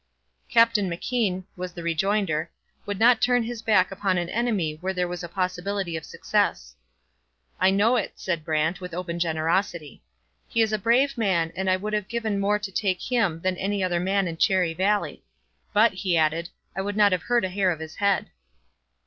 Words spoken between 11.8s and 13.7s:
have given more to take him than